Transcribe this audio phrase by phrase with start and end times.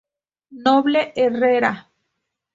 [0.67, 1.77] Noble Herrera